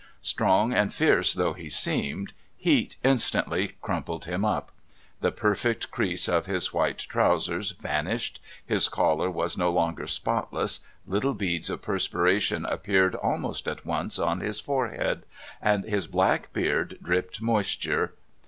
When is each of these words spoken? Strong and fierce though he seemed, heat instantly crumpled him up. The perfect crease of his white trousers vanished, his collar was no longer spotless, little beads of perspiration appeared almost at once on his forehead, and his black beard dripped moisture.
Strong 0.23 0.73
and 0.73 0.91
fierce 0.91 1.31
though 1.35 1.53
he 1.53 1.69
seemed, 1.69 2.33
heat 2.57 2.97
instantly 3.03 3.73
crumpled 3.83 4.25
him 4.25 4.43
up. 4.43 4.71
The 5.19 5.31
perfect 5.31 5.91
crease 5.91 6.27
of 6.27 6.47
his 6.47 6.73
white 6.73 6.97
trousers 6.97 7.69
vanished, 7.73 8.41
his 8.65 8.89
collar 8.89 9.29
was 9.29 9.59
no 9.59 9.69
longer 9.71 10.07
spotless, 10.07 10.79
little 11.05 11.35
beads 11.35 11.69
of 11.69 11.83
perspiration 11.83 12.65
appeared 12.65 13.13
almost 13.13 13.67
at 13.67 13.85
once 13.85 14.17
on 14.17 14.39
his 14.39 14.59
forehead, 14.59 15.21
and 15.61 15.83
his 15.83 16.07
black 16.07 16.51
beard 16.51 16.97
dripped 17.03 17.39
moisture. 17.39 18.15